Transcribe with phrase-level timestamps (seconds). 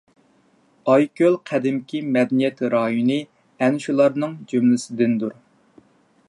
[0.93, 3.19] ئايكۆل قەدىمكى مەدەنىيەت رايونى
[3.59, 5.39] ئەنە شۇلارنىڭ جۈملىسىدىندۇر.